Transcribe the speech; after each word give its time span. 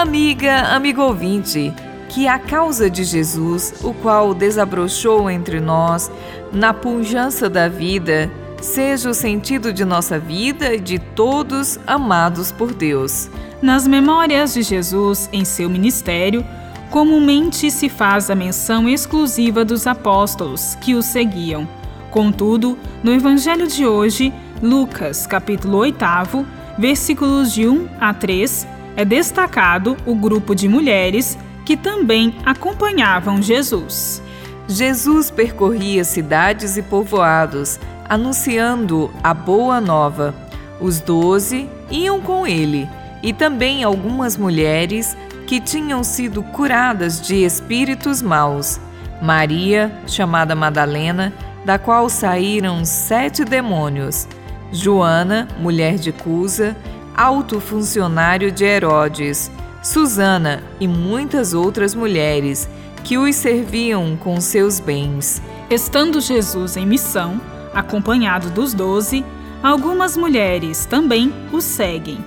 Amiga, 0.00 0.60
amigo 0.76 1.02
ouvinte, 1.02 1.74
que 2.08 2.28
a 2.28 2.38
causa 2.38 2.88
de 2.88 3.02
Jesus, 3.02 3.74
o 3.82 3.92
qual 3.92 4.32
desabrochou 4.32 5.28
entre 5.28 5.58
nós 5.58 6.08
na 6.52 6.72
pujança 6.72 7.50
da 7.50 7.68
vida, 7.68 8.30
seja 8.62 9.10
o 9.10 9.12
sentido 9.12 9.72
de 9.72 9.84
nossa 9.84 10.16
vida 10.16 10.72
e 10.72 10.78
de 10.78 11.00
todos 11.00 11.80
amados 11.84 12.52
por 12.52 12.72
Deus. 12.72 13.28
Nas 13.60 13.88
memórias 13.88 14.54
de 14.54 14.62
Jesus 14.62 15.28
em 15.32 15.44
seu 15.44 15.68
ministério, 15.68 16.46
comumente 16.92 17.68
se 17.68 17.88
faz 17.88 18.30
a 18.30 18.36
menção 18.36 18.88
exclusiva 18.88 19.64
dos 19.64 19.84
apóstolos 19.84 20.76
que 20.76 20.94
o 20.94 21.02
seguiam. 21.02 21.68
Contudo, 22.12 22.78
no 23.02 23.12
evangelho 23.12 23.66
de 23.66 23.84
hoje, 23.84 24.32
Lucas, 24.62 25.26
capítulo 25.26 25.78
8, 25.78 26.46
versículos 26.78 27.52
de 27.52 27.66
1 27.66 27.88
a 27.98 28.14
3, 28.14 28.77
é 28.98 29.04
destacado 29.04 29.96
o 30.04 30.12
grupo 30.12 30.56
de 30.56 30.68
mulheres 30.68 31.38
que 31.64 31.76
também 31.76 32.34
acompanhavam 32.44 33.40
Jesus. 33.40 34.20
Jesus 34.66 35.30
percorria 35.30 36.02
cidades 36.02 36.76
e 36.76 36.82
povoados, 36.82 37.78
anunciando 38.08 39.08
a 39.22 39.32
boa 39.32 39.80
nova. 39.80 40.34
Os 40.80 40.98
doze 40.98 41.70
iam 41.88 42.20
com 42.20 42.44
ele, 42.44 42.88
e 43.22 43.32
também 43.32 43.84
algumas 43.84 44.36
mulheres 44.36 45.16
que 45.46 45.60
tinham 45.60 46.02
sido 46.02 46.42
curadas 46.42 47.20
de 47.20 47.44
espíritos 47.44 48.20
maus. 48.20 48.80
Maria, 49.22 49.92
chamada 50.08 50.56
Madalena, 50.56 51.32
da 51.64 51.78
qual 51.78 52.08
saíram 52.08 52.84
sete 52.84 53.44
demônios. 53.44 54.26
Joana, 54.72 55.46
mulher 55.60 55.94
de 55.98 56.10
Cusa, 56.10 56.76
alto 57.18 57.60
funcionário 57.60 58.52
de 58.52 58.64
Herodes. 58.64 59.50
Susana 59.82 60.62
e 60.78 60.86
muitas 60.86 61.52
outras 61.52 61.92
mulheres 61.92 62.68
que 63.02 63.18
os 63.18 63.34
serviam 63.34 64.16
com 64.16 64.40
seus 64.40 64.78
bens. 64.78 65.42
Estando 65.68 66.20
Jesus 66.20 66.76
em 66.76 66.86
missão, 66.86 67.40
acompanhado 67.74 68.50
dos 68.50 68.72
doze, 68.72 69.24
algumas 69.60 70.16
mulheres 70.16 70.86
também 70.86 71.34
o 71.52 71.60
seguem. 71.60 72.18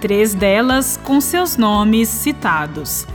Três 0.00 0.34
delas 0.34 0.96
com 1.02 1.20
seus 1.20 1.56
nomes 1.56 2.08
citados. 2.08 3.08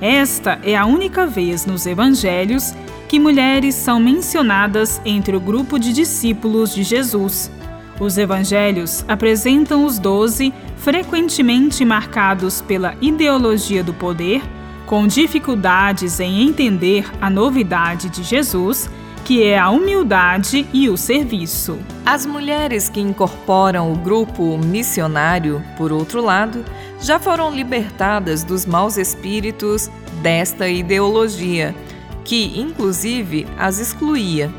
Esta 0.00 0.58
é 0.64 0.74
a 0.74 0.86
única 0.86 1.24
vez 1.24 1.64
nos 1.64 1.86
evangelhos 1.86 2.74
que 3.08 3.20
mulheres 3.20 3.76
são 3.76 4.00
mencionadas 4.00 5.00
entre 5.04 5.36
o 5.36 5.40
grupo 5.40 5.78
de 5.78 5.92
discípulos 5.92 6.74
de 6.74 6.82
Jesus. 6.82 7.48
Os 7.98 8.18
evangelhos 8.18 9.04
apresentam 9.06 9.84
os 9.84 9.98
doze 9.98 10.52
frequentemente 10.76 11.84
marcados 11.84 12.60
pela 12.60 12.94
ideologia 13.00 13.84
do 13.84 13.94
poder, 13.94 14.42
com 14.86 15.06
dificuldades 15.06 16.20
em 16.20 16.42
entender 16.46 17.06
a 17.20 17.30
novidade 17.30 18.08
de 18.10 18.22
Jesus 18.22 18.90
que 19.24 19.42
é 19.42 19.58
a 19.58 19.70
humildade 19.70 20.68
e 20.70 20.90
o 20.90 20.98
serviço. 20.98 21.78
As 22.04 22.26
mulheres 22.26 22.90
que 22.90 23.00
incorporam 23.00 23.90
o 23.90 23.96
grupo 23.96 24.58
missionário, 24.58 25.62
por 25.78 25.90
outro 25.90 26.22
lado, 26.22 26.62
já 27.00 27.18
foram 27.18 27.50
libertadas 27.50 28.44
dos 28.44 28.66
maus 28.66 28.98
espíritos 28.98 29.90
desta 30.20 30.68
ideologia, 30.68 31.74
que 32.22 32.60
inclusive 32.60 33.46
as 33.58 33.78
excluía. 33.78 34.52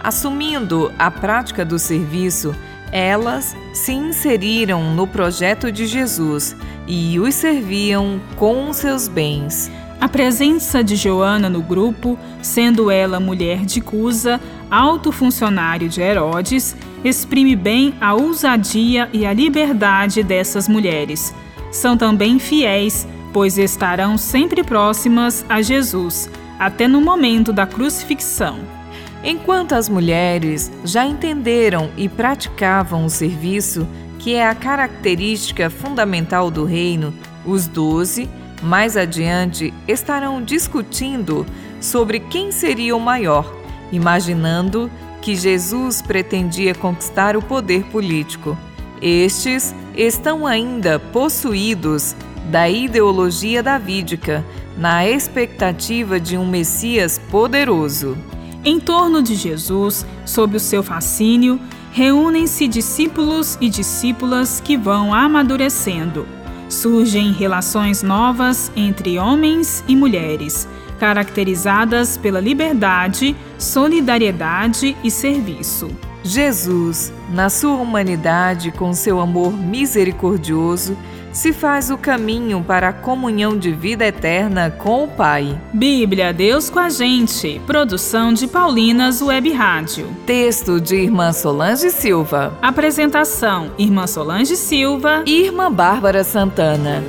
Assumindo 0.00 0.92
a 0.98 1.10
prática 1.10 1.64
do 1.64 1.78
serviço, 1.78 2.54
elas 2.92 3.56
se 3.72 3.92
inseriram 3.92 4.94
no 4.94 5.06
projeto 5.06 5.72
de 5.72 5.86
Jesus 5.86 6.54
e 6.86 7.18
os 7.18 7.34
serviam 7.34 8.20
com 8.36 8.70
seus 8.72 9.08
bens. 9.08 9.70
A 9.98 10.08
presença 10.08 10.82
de 10.82 10.94
Joana 10.96 11.48
no 11.48 11.62
grupo, 11.62 12.18
sendo 12.42 12.90
ela 12.90 13.18
mulher 13.18 13.64
de 13.64 13.80
Cusa, 13.80 14.40
alto 14.70 15.10
funcionário 15.10 15.88
de 15.88 16.00
Herodes, 16.00 16.76
exprime 17.04 17.56
bem 17.56 17.94
a 18.00 18.12
ousadia 18.12 19.08
e 19.12 19.24
a 19.24 19.32
liberdade 19.32 20.22
dessas 20.22 20.68
mulheres. 20.68 21.34
São 21.70 21.96
também 21.96 22.38
fiéis, 22.38 23.06
pois 23.32 23.56
estarão 23.56 24.18
sempre 24.18 24.62
próximas 24.62 25.44
a 25.48 25.62
Jesus, 25.62 26.28
até 26.58 26.86
no 26.86 27.00
momento 27.00 27.52
da 27.52 27.66
crucifixão. 27.66 28.81
Enquanto 29.24 29.74
as 29.74 29.88
mulheres 29.88 30.70
já 30.84 31.06
entenderam 31.06 31.90
e 31.96 32.08
praticavam 32.08 33.04
o 33.04 33.10
serviço, 33.10 33.86
que 34.18 34.34
é 34.34 34.46
a 34.46 34.54
característica 34.54 35.70
fundamental 35.70 36.50
do 36.50 36.64
reino, 36.64 37.14
os 37.44 37.66
doze 37.66 38.28
mais 38.62 38.96
adiante 38.96 39.72
estarão 39.86 40.42
discutindo 40.42 41.44
sobre 41.80 42.20
quem 42.20 42.52
seria 42.52 42.96
o 42.96 43.00
maior, 43.00 43.52
imaginando 43.90 44.90
que 45.20 45.36
Jesus 45.36 46.02
pretendia 46.02 46.74
conquistar 46.74 47.36
o 47.36 47.42
poder 47.42 47.84
político. 47.84 48.56
Estes 49.00 49.74
estão 49.96 50.46
ainda 50.46 50.98
possuídos 50.98 52.14
da 52.50 52.68
ideologia 52.68 53.62
davídica, 53.62 54.44
na 54.76 55.06
expectativa 55.06 56.18
de 56.18 56.36
um 56.36 56.46
Messias 56.46 57.20
poderoso. 57.30 58.16
Em 58.64 58.78
torno 58.78 59.22
de 59.22 59.34
Jesus, 59.34 60.06
sob 60.24 60.56
o 60.56 60.60
seu 60.60 60.82
fascínio, 60.82 61.60
reúnem-se 61.90 62.68
discípulos 62.68 63.58
e 63.60 63.68
discípulas 63.68 64.60
que 64.60 64.76
vão 64.76 65.12
amadurecendo 65.12 66.26
surgem 66.72 67.32
relações 67.32 68.02
novas 68.02 68.72
entre 68.74 69.18
homens 69.18 69.84
e 69.86 69.94
mulheres, 69.94 70.66
caracterizadas 70.98 72.16
pela 72.16 72.40
liberdade, 72.40 73.36
solidariedade 73.58 74.96
e 75.04 75.10
serviço. 75.10 75.90
Jesus, 76.24 77.12
na 77.30 77.50
sua 77.50 77.74
humanidade, 77.74 78.70
com 78.70 78.94
seu 78.94 79.20
amor 79.20 79.52
misericordioso, 79.52 80.96
se 81.32 81.52
faz 81.52 81.90
o 81.90 81.96
caminho 81.96 82.62
para 82.62 82.88
a 82.88 82.92
comunhão 82.92 83.56
de 83.56 83.72
vida 83.72 84.06
eterna 84.06 84.70
com 84.70 85.04
o 85.04 85.08
Pai. 85.08 85.58
Bíblia, 85.72 86.32
Deus 86.32 86.68
com 86.68 86.78
a 86.78 86.90
gente. 86.90 87.60
Produção 87.66 88.32
de 88.32 88.46
Paulinas 88.46 89.22
Web 89.22 89.50
Rádio. 89.52 90.06
Texto 90.26 90.80
de 90.80 90.96
Irmã 90.96 91.32
Solange 91.32 91.90
Silva. 91.90 92.56
Apresentação: 92.60 93.72
Irmã 93.78 94.06
Solange 94.06 94.56
Silva 94.56 95.22
e 95.26 95.44
Irmã 95.44 95.72
Bárbara 95.72 96.22
Santana. 96.22 97.02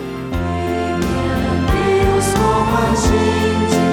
Deus 1.70 2.26
com 2.34 2.78
a 2.78 2.96
gente. 2.96 3.93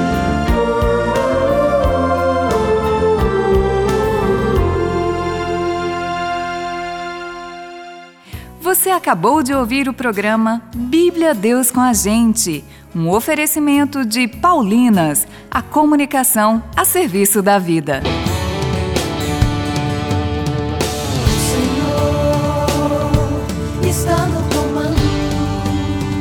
Você 8.70 8.88
acabou 8.88 9.42
de 9.42 9.52
ouvir 9.52 9.88
o 9.88 9.92
programa 9.92 10.62
Bíblia 10.72 11.34
Deus 11.34 11.72
com 11.72 11.80
a 11.80 11.92
Gente, 11.92 12.64
um 12.94 13.10
oferecimento 13.10 14.04
de 14.04 14.28
Paulinas, 14.28 15.26
a 15.50 15.60
comunicação 15.60 16.62
a 16.76 16.84
serviço 16.84 17.42
da 17.42 17.58
vida. 17.58 18.00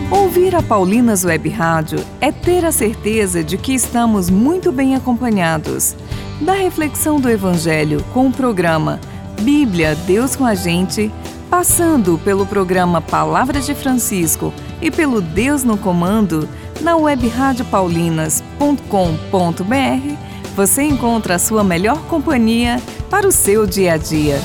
Ouvir 0.09 0.55
a 0.55 0.63
Paulinas 0.63 1.23
Web 1.23 1.49
Rádio 1.49 2.03
é 2.19 2.31
ter 2.31 2.65
a 2.65 2.71
certeza 2.71 3.43
de 3.43 3.59
que 3.59 3.75
estamos 3.75 4.27
muito 4.27 4.71
bem 4.71 4.95
acompanhados. 4.95 5.95
Da 6.41 6.53
reflexão 6.53 7.19
do 7.19 7.29
Evangelho 7.29 8.03
com 8.11 8.27
o 8.27 8.33
programa 8.33 8.99
Bíblia 9.39 9.93
Deus 9.93 10.35
com 10.35 10.45
a 10.45 10.55
Gente 10.55 11.11
Passando 11.49 12.19
pelo 12.23 12.45
programa 12.45 13.01
Palavras 13.01 13.65
de 13.65 13.73
Francisco 13.73 14.53
e 14.79 14.91
pelo 14.91 15.19
Deus 15.19 15.63
no 15.63 15.79
Comando, 15.79 16.47
na 16.79 16.95
web 16.95 17.27
radiopaulinas.com.br, 17.27 20.15
você 20.55 20.83
encontra 20.83 21.35
a 21.35 21.39
sua 21.39 21.63
melhor 21.63 21.97
companhia 22.03 22.79
para 23.09 23.27
o 23.27 23.31
seu 23.31 23.65
dia 23.65 23.93
a 23.93 23.97
dia. 23.97 24.39